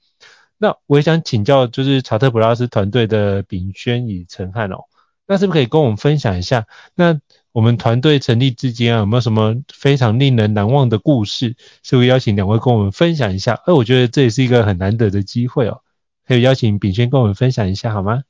[0.59, 4.85] 那我也想请教，就是查特普拉斯团队的炳轩与陈汉哦，
[5.33, 6.67] 那是不是可以跟我们分享一下？
[6.95, 7.19] 那
[7.53, 11.57] 我们团队成立至今啊，有没有什么非常令人难忘的故事？
[11.83, 13.55] 是不是邀请两位跟我们分享一下？
[13.65, 15.81] 哎，我觉得这也是一个很难得的机会哦，
[16.27, 18.25] 可以邀请炳轩跟我们分享一下好吗？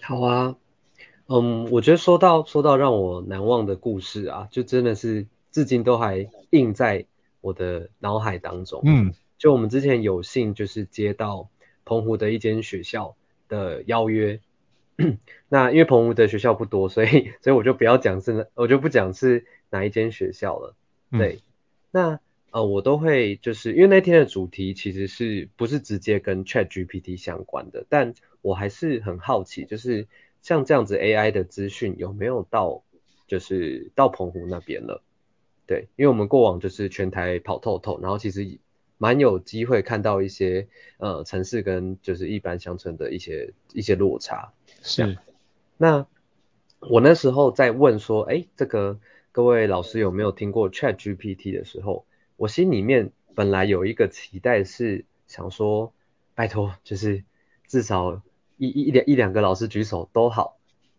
[0.00, 0.54] 好啊，
[1.26, 7.04] 嗯，我觉得说到说到让我难忘的故事啊，就真的是至今都还印在
[7.42, 8.80] 我的脑海当中。
[8.86, 9.12] 嗯。
[9.38, 11.48] 就我们之前有幸就是接到
[11.84, 13.16] 澎湖的一间学校
[13.48, 14.40] 的邀约，
[15.48, 20.74] 那因为澎湖的学校不多，所以所以我就不要讲是，我就不讲是哪一间学校了。
[21.10, 21.40] 对，嗯、
[21.90, 30.06] 那呃我都会就是因为那天的主题其实是不是直接跟 ChatGPT 相关的，但我还是很好奇，就是
[30.40, 32.82] 像这样子 AI 的资讯有没有到
[33.26, 35.02] 就是到澎湖那边了？
[35.66, 38.58] 对，因为我们过往就是全台跑透透，然后其实
[38.98, 40.66] 蛮有机会看到一些
[40.98, 44.52] 呃城市跟就是一般乡村的一些一些落差。
[44.82, 45.16] 是，
[45.78, 46.06] 那
[46.80, 48.98] 我那时候在问说，哎，这个
[49.30, 52.04] 各位老师有没有听过 ChatGPT 的时候，
[52.36, 55.94] 我心里面本来有一个期待是想说，
[56.34, 57.22] 拜托，就是
[57.68, 58.20] 至少
[58.58, 60.58] 一一两一两个老师举手都好，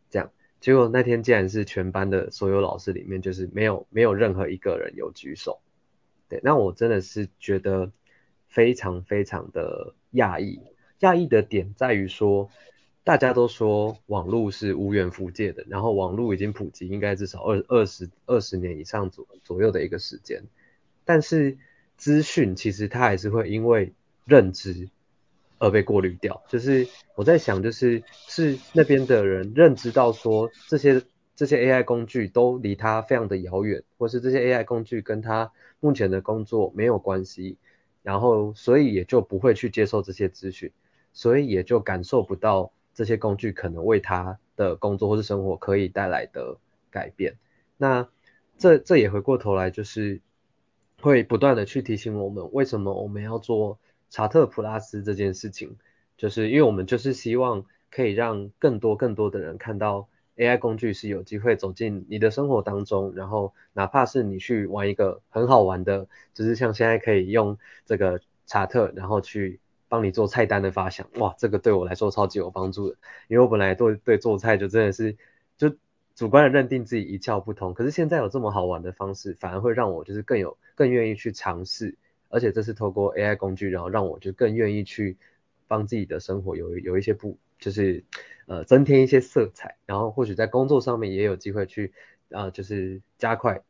[0.09, 0.31] 这样。
[0.61, 5.59] 结果那天竟然是全班的所有老师里面，就是没有没有任何一个人有举手。
[6.29, 7.91] 对，那我真的是觉得
[8.47, 10.61] 非常非常的讶异。
[11.01, 12.49] 讶异的点在于说，
[13.03, 20.43] 大家都说网络是无远弗届的，然后网络已经普及，应该至少二二十二十年以上左左右的一个时间。
[21.05, 21.57] 但是
[21.97, 23.93] 资讯其实它还是会因为
[24.25, 24.89] 认知。
[25.59, 31.01] 而被过滤掉，就是我在想，就是是那边的人认知到说这些
[31.37, 37.55] 这些 AI 工具都离他非常的遥远，或是这些 AI 工具跟他目前的工作没有关系，
[38.01, 40.69] 然后所以也就不会去接受这些资讯，
[41.13, 46.57] 所以也就感受不到这些工具可能为他的工作或是生活可以带来的
[46.89, 47.37] 改变。
[47.77, 48.07] 那
[48.57, 50.21] 这这也回过头来就是
[51.01, 53.79] 会不断的去提醒我们，为什么我们要做。
[54.15, 55.75] 查特普拉斯这件事情，
[56.17, 69.59] 就是因为我们就是希望可以让更多更多的人看到 AI 工具是有机会走进你的生活当中，然后哪怕是你去玩一个很好玩的，就是像现在可以用这个查特，然后去
[69.93, 75.15] 帮你做菜单的发想，哇，这个对我来说超级有帮助的，因为我本来对对做菜就真的是
[75.55, 75.75] 就
[76.15, 81.95] 主观的认定自己一窍不通，可是现在有这么好玩的方式，反而会让我就是更有更愿意去尝试。
[82.29, 85.15] 而且这是透过 AI 工具，然后让我就更愿意去
[85.67, 88.03] 帮自己的生活有有一些不，就是
[88.47, 91.93] 呃增添一些色彩，然后或许在工作上面也有机会去
[92.31, 93.61] 啊、呃，就是加快。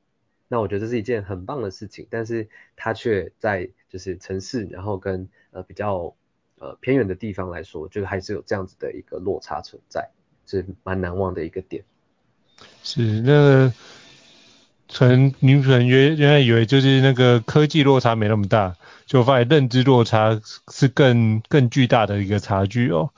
[0.47, 6.13] 那我觉得这是一件很棒的事情，但是它却在就是城市，然后跟呃比较
[6.59, 10.09] 呃偏远的地方来说，就还是有这样子的一个落差存在，
[10.45, 11.83] 是蛮难忘的一个点。
[12.83, 13.73] 是那个。
[14.89, 18.75] 纯女可能原原来以为就是那个科技落差没那么大，
[19.07, 20.39] 就发现认知落差
[20.71, 23.09] 是更更巨大的一个差距哦。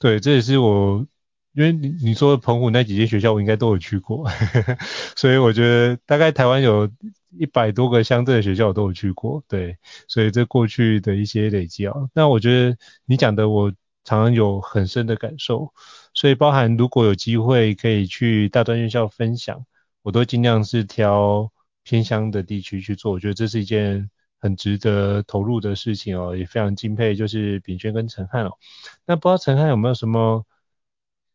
[0.00, 1.06] 对，这也是我
[1.52, 4.28] 因为你你说澎湖那几间学校我应该都有去过，
[5.16, 6.90] 所以我觉得大概台湾有
[7.38, 9.42] 一百多个乡镇的学校我都有去过。
[9.48, 9.76] 对，
[10.08, 13.70] 所以这过去的一些累积哦，那我觉得你讲的我
[14.04, 15.72] 常常有很深的感受，
[16.14, 19.64] 所以包含如果有机会可以去大专院校分享。
[20.02, 24.08] 我都尽量是挑偏乡的地区去做，我觉得这是一件
[24.38, 28.52] 很值得投入的事情哦，也非常敬佩就是秉宣跟承翰哦。
[29.04, 30.46] 那不知道承翰有没有什么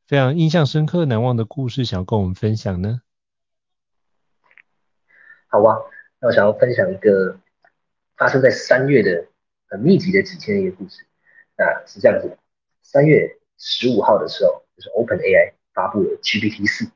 [0.08, 3.02] 非常印象深刻、难忘的故事想要跟我们分享呢？
[5.48, 5.78] 好啊，
[6.20, 7.40] 那我想要分享一个
[8.16, 9.28] 发生在三月的
[9.68, 11.08] 很密集的几天的一个故事。
[11.58, 12.38] 那是这样子，
[12.84, 16.92] 三月十五号的时候，就是 OpenAI 发布了 GPT 四。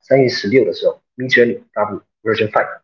[0.00, 2.80] 三月十六的时候，Midjourney 发布 Version Five，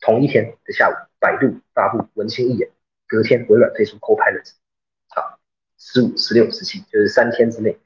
[0.00, 2.68] 同一天的下午，百度发布文心一言，
[3.06, 4.50] 隔天微软推出 Copilot。
[5.08, 5.38] 好，
[5.78, 7.78] 十五、十六、十七，就是三天之内，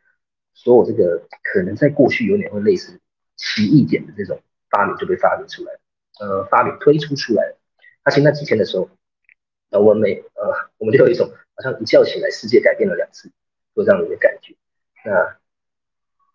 [0.55, 3.01] 所有这个可能在过去有点会类似
[3.37, 4.41] 奇异点的这种
[4.71, 5.73] 发明就被发明出来，
[6.21, 7.59] 呃，发明推出出来了。
[8.05, 8.89] 而且那几天的时候，
[9.71, 13.31] 呃，我们每呃，我们就有一种好像一觉醒来世界改变了两次，
[13.75, 14.55] 有这样的一个感觉。
[15.05, 15.37] 那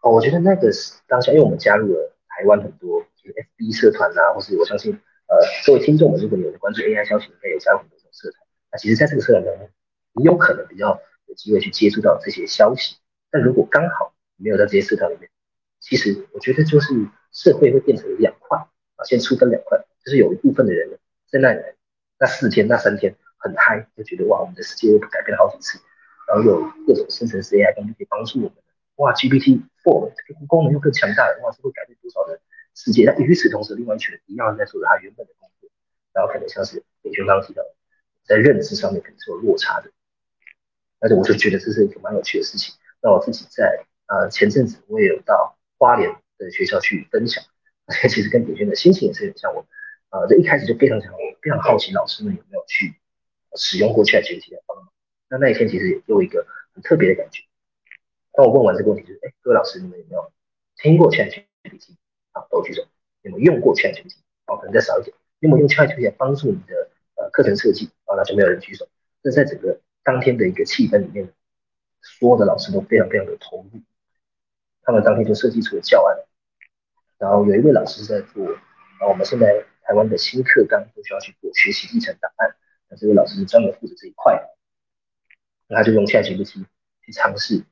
[0.02, 4.94] 哦，我觉得那个是当下，因为我们加入了台湾很多就是 FB 社团啊，或是我相信
[5.28, 8.46] 呃各位听众们，如果你有关注 AI 消息，应该有加入很多这种社团。
[8.72, 9.70] 那其实在这个社团当中，
[10.14, 12.98] 你有可能比较有机会去接触到这些消息。
[13.32, 14.09] 但如果刚好
[14.40, 15.30] 没有在这些社团里面，
[15.80, 16.94] 其实我觉得就是
[17.32, 20.98] 社会会变成两块啊，先粗分两块，就是有一部分的人
[21.30, 21.62] 在那里
[22.18, 25.80] 那四天那三天很嗨，就觉得哇，我们的世界又改变了好几次，
[26.28, 28.54] 然后有各种生成式 AI 工具可以帮助我们。
[28.96, 32.40] 哇，GPT Four 这个功能又更强大了，哇，这会改变多少的
[32.76, 33.06] 世界？
[33.06, 35.70] 那与此同时，另外一群人一样在做着他原本的工作，
[36.14, 37.64] 然后可能像是秉宣刚提到，
[38.26, 39.92] 在认知上面可能是有落差的。
[41.00, 42.76] 而且我就觉得这是一个蛮有趣的事情。
[43.02, 47.44] 那我自己在呃前阵子我也有到花莲的学校去分享，
[47.86, 49.66] 而且其实跟秉宣的心情也是很像我。
[50.10, 52.96] 呃，这一开始就非常想，非常好奇老师们有没有去
[53.56, 54.90] 使用过 ChatGPT 来帮忙。
[55.30, 57.44] 那那一天其实也给我一个很特别的感觉。
[58.34, 60.32] 当我问完这个问题，就是哎，各位老师，你们有没有
[60.78, 61.94] 听过 ChatGPT？
[62.32, 62.82] 啊，都举手。
[63.22, 64.16] 有没有用过 ChatGPT？
[64.48, 65.16] 好，可能再少一点。
[65.42, 67.92] 有没有用 ChatGPT 帮助你的呃课程设计？
[68.06, 68.88] 啊，那就没有人举手。
[69.22, 71.32] 这在整个当天的一个气氛里面，
[72.02, 73.70] 所有的老师都非常非常的投入。
[74.90, 76.18] 他们当天就设计出了教案，
[77.20, 78.44] 然后有一位老师在做，
[79.00, 82.56] 啊，我们现在台湾的新课纲都需要去做学习历程档案，
[82.90, 84.50] 那这位老师是专门负责这一块，
[85.68, 86.66] 那他就用 ChatGPT
[87.04, 87.66] 去尝试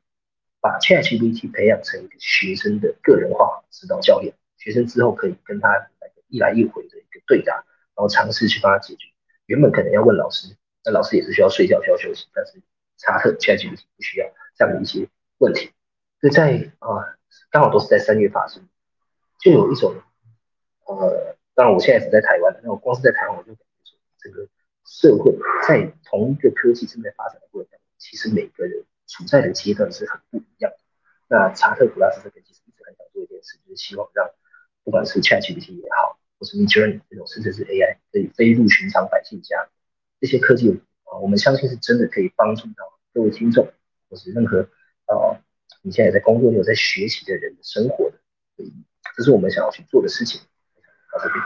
[0.62, 9.08] 把 ChatGPT 培养成一个学生的个人化指导教练，学生之后可以跟他来一来一回的一个对答，然后尝试去帮他解决。
[9.48, 12.62] 原本可能要问老师，那老师也是需要睡觉需要休息，但是
[12.98, 15.72] 查特 ChatGPT 不需要这样的一些问题。
[16.20, 17.14] 所以在啊，
[17.52, 18.68] 刚好都是在三月发生，
[19.40, 19.94] 就有一种
[20.88, 24.48] 呃，当然我现在是在台湾，那我光是在台湾，我就感觉说，这个
[24.84, 30.78] 社会在同一个科技正在发展的过程当中，其实每个人处在的阶段是很不一样的。
[31.28, 34.28] 那查特普拉斯这边其实一直很想做一件事，就是希望让
[34.84, 39.68] 不管是 ChatGPT 也好，或是 Midjourney 这种甚至是 AI 可以飞入寻常百姓家，
[40.20, 43.68] 这些科技啊，我们相信是真的可以帮助到各位听众，
[44.10, 44.68] 或是任何
[45.06, 45.40] 呃。
[45.82, 48.18] 你现在在工作，你有在学习的人的生活的，
[48.56, 48.74] 所以
[49.16, 50.42] 这是我们想要去做的事情。
[51.12, 51.44] 到这边。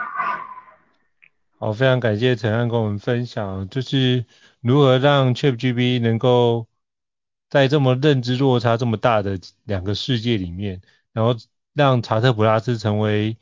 [1.60, 4.26] 好，非常感谢承翰跟我们分享，就是
[4.62, 6.68] 如何让 ChatGPT 能够
[7.50, 10.82] 在这么认知落差这么大的两个世界里面，
[11.14, 11.36] 然后
[11.74, 13.38] 让查特普拉斯成为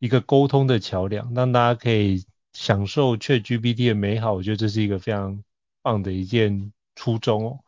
[0.00, 4.32] 一个沟通的桥梁，让大家可以享受 ChatGPT 的美好。
[4.32, 5.44] 我觉得这是一个非常
[5.80, 7.60] 棒的一件初衷哦。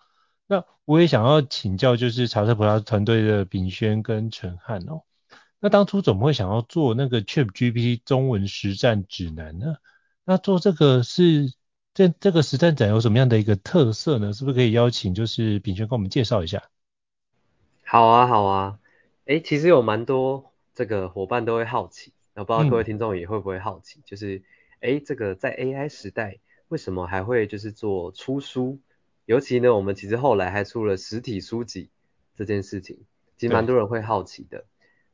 [0.52, 5.00] 那我也想要请教，就是查特普拉团队的炳宣跟陈汉哦。
[5.60, 9.76] 那当初怎么会想要做那个 ChatGPT 中文实战指南呢？
[10.24, 11.54] 那做这个是
[11.94, 14.34] 这这个实战展有什么样的一个特色呢？
[14.34, 16.64] 是不是可以邀请就是炳宣跟我们介绍一下？
[17.86, 18.78] 好啊，好啊。
[19.24, 24.42] 诶，其实有蛮多这个伙伴都会好奇，那不知道各位听众也会不会好奇，嗯、就是
[24.80, 28.78] 诶，这个在 AI 时代，为什么还会就是做出书？
[29.32, 31.88] 尤其呢，我们其实后来还出了实体书籍
[32.36, 32.98] 这件事情，
[33.38, 34.66] 其实蛮多人会好奇的。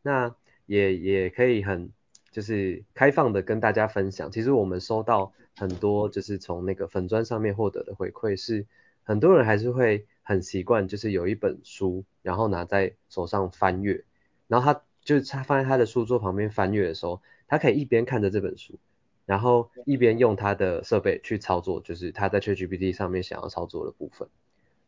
[0.03, 0.35] 那
[0.67, 1.93] 也也可以很
[2.33, 8.67] 就是开放的跟大家分享，其实我们收到很多就是从那个粉砖上面获得的回馈是，
[9.05, 14.03] 很多人还是会很习惯就是有一本书，然后拿在手上翻阅，
[14.49, 18.81] 然后他就是他放在他的书桌旁边翻阅的时候，他可以一边看着这本书。
[19.29, 24.27] 然后一边用他的设备去操作，就是他在 ChatGPT 上面想要操作的部分，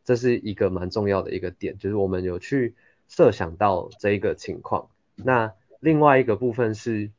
[0.03, 2.73] 这是一个蛮重要的一个点，就是我们有去
[3.07, 4.89] 设想到这一个情况。
[5.15, 7.11] 那另外一个部分是，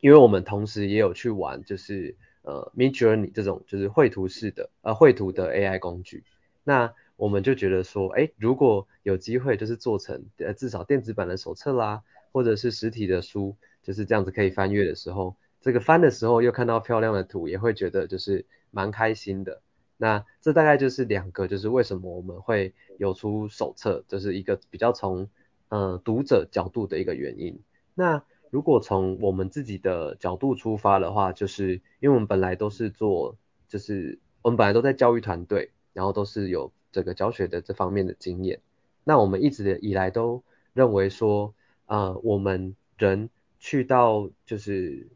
[0.00, 6.22] 因为我们同时也有去玩，就是呃 Midjourney 这种就是绘图式的呃绘图的 AI 工具，
[6.64, 15.34] 那我们就觉得说，哎，如果有机会就是做成呃至少电子版的手册啦，或者是实体的书，就是这样子可以翻阅的时候。
[15.62, 19.62] 这个翻的时候又看到漂亮的图，也会觉得就是蛮开心的。
[19.96, 25.28] 那这大概就是两个，就是为什么我们会有出手册，就是一个比较从
[25.68, 27.60] 呃读者角度的一个原因。
[27.94, 33.36] 那如果从我们自己的角度出发的话，就是因为我们本来都是做，
[33.68, 38.60] 就是我们本来都在教育团队，然后都是有这个教学的这方面的经验。
[39.04, 40.42] 那我们一直以来都
[40.74, 41.54] 认为说，
[41.86, 45.08] 呃，我们人去到就是。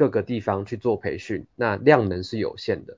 [0.00, 2.96] 各个地方去做培训，那量能是有限的，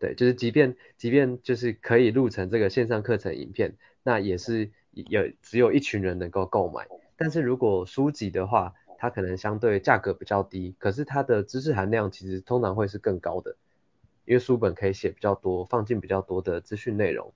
[0.00, 6.88] 对，就是即便即便就是可以录成这个线上课程影片，那也是有只有一群人能够购买。
[7.16, 13.54] 但是如果书籍的话，它可能相对价格比较低，可是它的知识含量其实通常会是更高的，
[14.24, 17.32] 因为书本可以写比较多，放进比较多的资讯内容。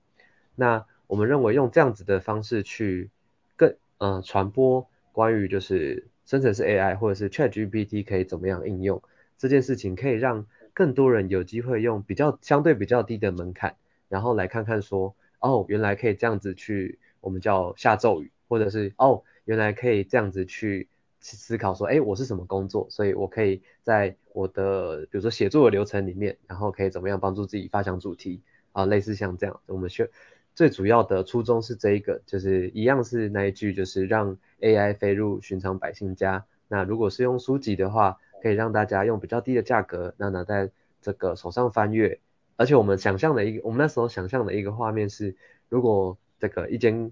[0.53, 3.09] 那我们认为用这样子的方式去
[3.55, 6.07] 更呃传播关于就是。
[6.27, 9.01] 生成式 AI 或者是 ChatGPT 可以怎么样应用
[9.39, 13.75] 这件事情，可以让更多人有机会用比较相对比较低的门槛，
[14.09, 28.41] 然后来看看说，哦，原来可以这样子去，我们叫下咒语，或者是哦，原来可以这样子去思考说，哎，我是什么工作，所以我可以在我的比如说写作的流程里面，然后可以怎么样帮助自己发想主题
[28.73, 30.11] 啊，类似像这样，我们学。
[30.57, 36.45] 最主要的初衷是这一个，就是一样是那一句，就是让 AI 飞入寻常百姓家。
[36.67, 42.19] 那如果是用书籍的话，可以让大家用比较低的价格，那拿在这个手上翻阅。
[42.55, 45.35] 而且我们想象的一个，我们那时候想象的一个画面是，
[45.69, 47.11] 如果这个一间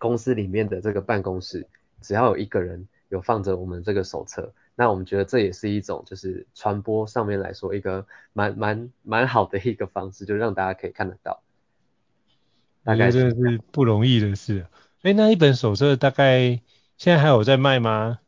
[0.00, 1.64] 公司里面的这个办公室，
[2.00, 11.40] 只要有一个人有放着我们这个手册，那我们觉得这也是一种就是传播上面来说一个蛮蛮蛮好的一个方式，就让大家可以看得到。
[12.88, 14.66] 大概真的是不容易的事。
[15.02, 16.60] 哎，那一本手册大概
[16.96, 18.18] 现在还有在卖吗？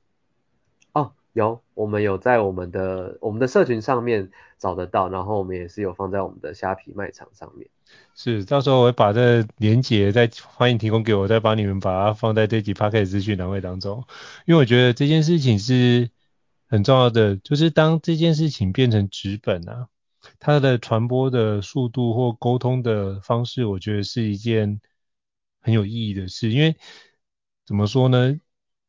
[0.92, 7.68] 哦，有，我们有在我们的我们的社群上面找得到，然后我们也是有放在我们的虾皮卖场上面。
[8.14, 14.04] 是，到时候我会把这个连结再欢迎提供给我，再帮你们把它放在这集 Podcast 资讯栏位当中，
[14.44, 16.10] 因为我觉得这件事情是。
[16.72, 19.88] 很重要的就是，当这件事情变成纸本啊，
[20.38, 24.80] 它的传播的速度或沟通的方式，我觉得是一件
[25.60, 26.50] 很有意义的事。
[26.50, 26.76] 因为
[27.66, 28.38] 怎么说呢？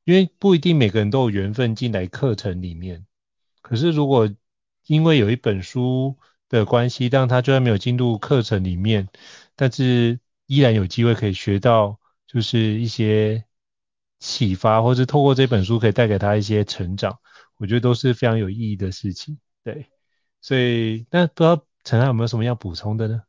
[0.04, 3.06] 因为不一定每个人都有缘分进来课程里面。
[3.62, 4.34] 可是如果
[4.88, 6.18] 因为有一本书
[6.50, 9.08] 的关系，让他就算没有进入课程里面，
[9.56, 13.46] 但是依然有机会可以学到，就是一些
[14.20, 17.20] 启发，或是透过这本书可以带给他一些成长。
[17.58, 19.86] 我觉得都是非常有意义的事情，对，
[20.42, 23.24] 所以那不知道承翰有没有什么要补充的呢？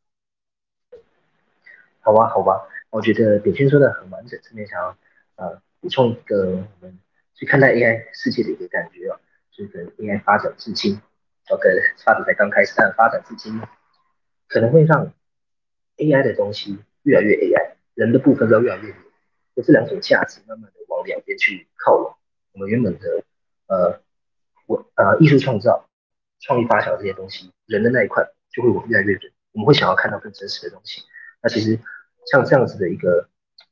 [2.00, 4.96] 好吧，好吧，我觉得炳轩说的很完整，这边想要
[5.36, 6.98] 呃补充一个我们
[7.34, 9.20] 去看待 AI 世界的一个感觉啊，
[9.52, 11.00] 就是 AI 发展至今
[11.50, 11.68] ，，OK
[12.04, 13.60] 发展才刚开始，但发展至今
[14.48, 15.12] 可能会让
[15.98, 18.96] AI 的东西越来越 AI，人的部分都越来越人，
[19.54, 22.16] 就这两种价值慢慢的往两边去靠拢，
[22.54, 23.22] 我们原本的
[23.66, 24.00] 呃。
[24.66, 25.88] 我呃，艺术创造、
[26.43, 31.03] 创意发想这些东西，人的那一块就会我们越来越人，我们会想要看到更真实的东西。
[31.40, 31.78] 那其实
[32.30, 33.28] 像这样子的一个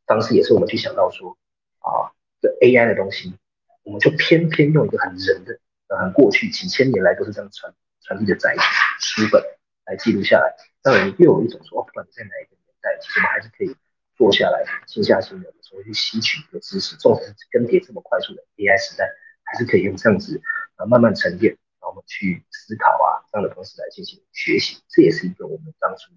[0.07, 1.37] 方式，也是我们去想到说
[1.81, 3.35] 啊，这 AI 的东西，
[3.83, 5.59] 我们就偏偏用一个很人的、
[5.97, 8.61] 很过去几千年来都是这样传传递的载体
[9.01, 9.43] 书本
[9.87, 13.77] 来记录下来，让人又有一种说，哦，不管在哪一个年代，其实我们还是可以
[14.17, 19.09] 坐下来静下心来，重新去吸取一个知识，纵使更迭这么快速的 AI 时代，
[19.43, 20.41] 还是可以用这样子
[20.77, 20.87] 啊。
[20.87, 21.57] 慢慢沉淀，
[21.91, 26.13] 我们去思考啊，这样的方式来进行学习，这也是一个我们当初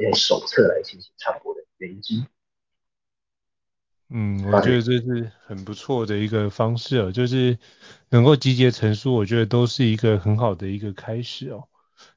[0.00, 2.24] 用手册来进行传播的原因之一。
[4.08, 7.58] 嗯，我觉得这是很不错的一个方式哦，就是
[8.08, 11.68] 能够集结成书，我觉得都是一个很好的一个开始哦。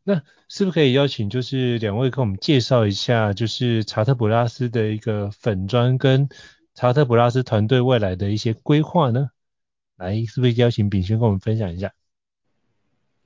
[0.03, 6.29] 那是不是可以邀请就是两位跟我们介绍一下，就是查特普拉斯的一个粉砖跟
[6.75, 9.31] 查特普拉斯团队未来的一些规划呢？
[9.95, 11.91] 来，是不是邀请炳轩跟我们分享一下？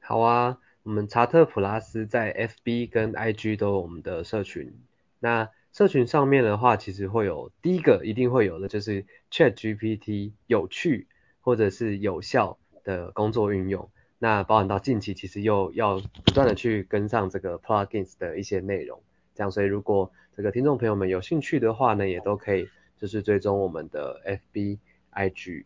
[0.06, 4.74] 好啊，我们查特普拉斯在 FB 跟 IG 都有我们的社群。
[5.22, 11.08] 那社群上面的话，其实会有第一个一定会有的，就是 ChatGPT 有趣
[11.40, 13.90] 或者是有效的工作运用。
[14.20, 19.02] 那包含到近期，其实又要不断的去跟上这个 Plugins 的一些内容。
[19.36, 24.22] 这样，所以如果这个听众朋友们有兴趣的话呢，也都可以就是追踪我们的
[24.54, 24.80] FB、
[25.14, 25.64] IG。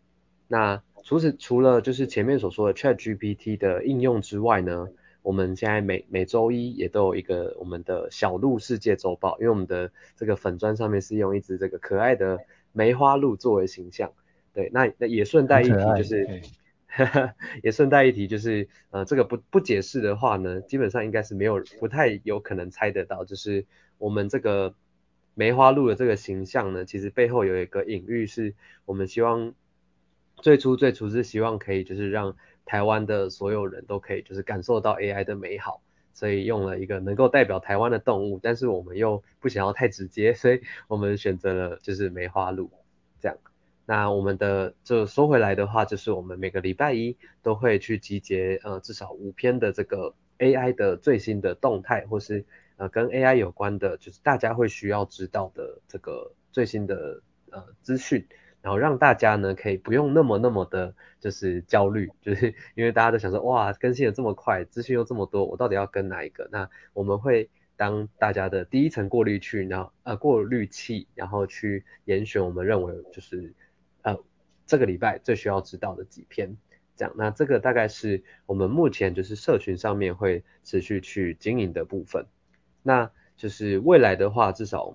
[0.48, 4.90] 那除此除了就是前面所说的 ChatGPT 的应用之外呢，
[5.22, 12.40] 我们现在每每周一也都有一个我们的小鹿世界周报，因为我们的这个粉砖上面是用一只这个可爱的
[12.74, 14.12] 梅花鹿作为形象，
[14.54, 16.42] 对，那那也顺带一提就是，
[17.64, 23.66] 也顺带一提就是，呃，这个不不解释的话呢，基本上应该是没有不太有可能猜得到，就是
[23.98, 24.76] 我们这个
[25.36, 29.54] 梅花鹿的这个形象呢，其实背后有一个隐喻，是我们希望。
[30.42, 32.36] 最初最初是希望可以就是让
[32.66, 35.82] 台湾的所有人都可以就是感受到 AI 的美好，
[36.14, 42.70] 所以用了一个能够代表台湾的动物，但是我们又不想要太直接，所以我们选择了就是梅花鹿
[43.20, 43.38] 这样。
[43.86, 58.28] 那我们的就说回来的话，就是我们每个礼拜一都会去集结呃至少五篇的这个 AI 的最新的动态，或是呃跟 AI 有关的，就是大家会需要知道的这个最新的呃资讯。
[58.62, 66.50] 然后让大家呢可以不用那么那么的，就是焦虑，就是因为大家都想说，哇，更新的这么快，资讯又这么多，我到底要跟哪一个？
[66.52, 73.54] 那我们会当大家的第一层过滤器，然后呃过滤器，然后去严选我们认为就是
[74.02, 74.18] 呃
[74.66, 76.58] 这个礼拜最需要知道的几篇，
[76.98, 77.14] 这样。
[77.16, 82.26] 那这个大概是我们目前就是社群上面会持续去经营的部分。
[82.84, 84.94] 那就是未来的话，至少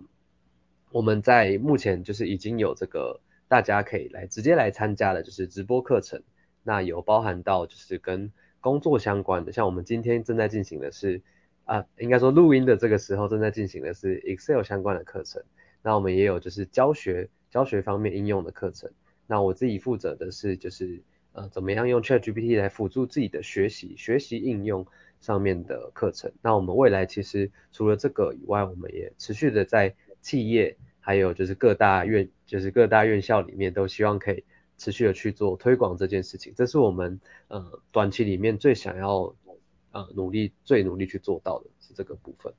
[0.91, 3.21] 我们在目前就是已经有这个。
[3.53, 6.23] 大家可以来直接来参加的，就是直播课程。
[6.63, 8.33] 那有包含到就是跟
[8.63, 11.21] 工作相关的，像我们今天正在进行的是
[11.67, 15.43] 啊，应该说录音的这个时候正在进行的是 Excel 相关的课程。
[15.83, 18.91] 那我们也有就是教学教学方面应用的课程。
[19.27, 24.87] 那我自己负责的是就是呃怎么样用 ChatGPT 来辅助自己的学习学习应用
[25.21, 26.33] 上面的课程。
[26.41, 30.79] 那我们未来其实除了这个以外，我们也持续的在企业。
[31.03, 34.45] 还有就是各大院，就是各大院校里面都希望可以
[34.79, 39.35] 持续的去做推广这件事情，这是我们呃短期里面最想要
[39.91, 42.55] 呃努力最努力去做到的是这个部分。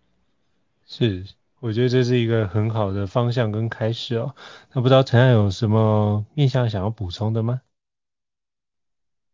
[0.86, 1.24] 是，
[1.62, 4.36] 我觉得这是一个很好的方向跟开始哦。
[4.74, 7.62] 那不知道陈安有什么面向想要补充的吗？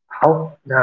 [0.06, 0.76] 好，那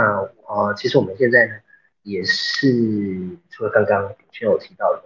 [0.48, 1.54] 呃其实我们现在呢
[2.02, 5.02] 也是除了刚刚炳轩有提到的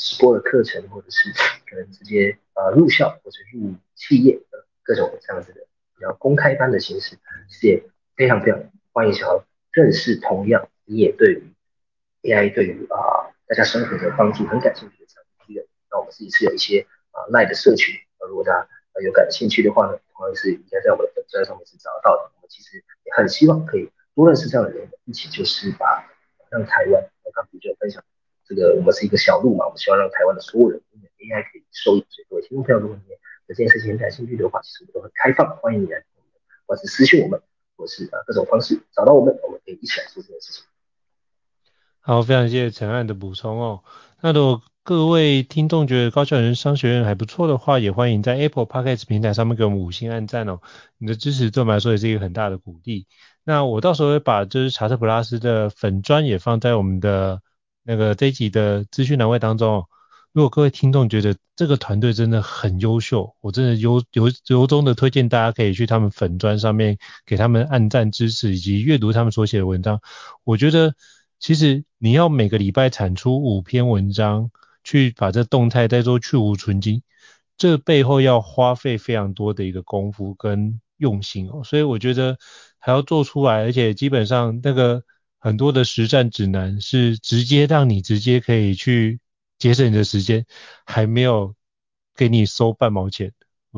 [0.00, 1.30] 直播的课程，或者是
[1.68, 5.60] 可能直接呃入校或者入企业的各种这样子的。
[6.00, 7.14] 比较公开班的形式，
[7.46, 7.82] 其实也
[8.16, 8.58] 非常非常
[8.90, 11.42] 欢迎想要认识同样你也对于
[12.22, 18.66] AI 对于啊、大家生活的帮助很感兴趣的这样的人，那我们自己是有一些啊 LINE 的社群，呃如果大家
[19.04, 22.32] 有感兴趣的话呢，同样是应该在我们的粉专上面是找得到的。
[22.36, 26.08] 我们其实也很希望可以多认识这样的人，一起就是把
[26.48, 28.02] 让台湾，我刚刚就分享
[28.50, 32.40] 这个我们是一个小路嘛，我们希望让台湾的所有人因为 AI 可以受益最多。
[32.40, 33.02] 听众朋友，如果你
[33.46, 36.02] 这件事情感兴趣的话，其实我们都很开放，欢迎你来，
[36.66, 37.40] 或是私信我们，
[37.76, 40.64] 或是啊各种方式找到我们，我们可以一起来做这件事情。
[42.00, 43.84] 好，非常谢谢承翰的补充哦。
[44.20, 50.58] 那如果各位听众觉得高效人商学院还不错的话，也欢迎在 Apple Podcast 平台上面给我们五星按赞哦。
[50.98, 53.06] 你的支持对我们来说也是一个很大的鼓励。
[53.44, 57.40] 那我到时候会把就是查特普拉斯的粉砖也放在我们的
[57.84, 59.84] 那个这一集的资讯栏位当中。
[60.32, 70.00] 如果各位听众觉得这个团队真的很优秀，我真的由由由衷的推荐大家可以去他们粉专上面给他们按赞支持，以及阅读他们所写的文章。
[70.44, 70.94] 我觉得
[71.40, 74.52] 其实你要每个礼拜产出五篇文章，
[74.84, 77.02] 去把这动态再做去芜存菁，
[77.58, 81.64] 这背后要花费非常多的一个功夫跟用心哦。
[81.64, 82.38] 所以我觉得
[82.78, 85.02] 还要做出来，而且基本上那个
[85.40, 89.18] 很多的实战指南是直接让你直接可以去。
[89.60, 90.46] 节省你的时间，
[90.86, 91.54] 还没有
[92.16, 93.30] 给你收半毛钱，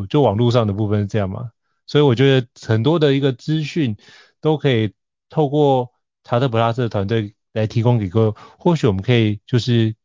[0.08, 1.50] 就网络上的部分是这样嘛？
[1.88, 3.96] 所以我觉得很多的一个资讯
[4.40, 4.94] 都可以
[5.28, 5.90] 透过
[6.22, 9.96] 查特普拉斯的团队来提供给各位，或许我们可以就是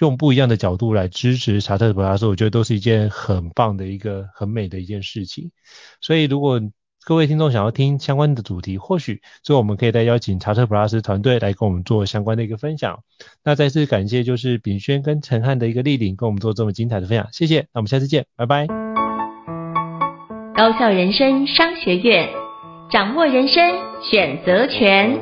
[0.00, 5.50] 用不一样的角度来支持查特普拉斯，我觉得都是一件很棒的一个很美的一件事情。
[6.02, 6.60] 所以如果
[7.08, 12.98] 各位听众想要听相关的主题，或许最后我们可以再邀请查特普拉斯团队来跟我们做相关的一个分享。
[13.44, 17.60] 那再次感谢就是炳轩跟陈汉的一个莅临，跟我们做这么精彩的分享，谢谢。
[17.72, 18.66] 那我们下次见，拜拜。
[20.56, 22.28] 高校人生商学院，
[22.90, 23.62] 掌握人生
[24.02, 25.16] 选择权。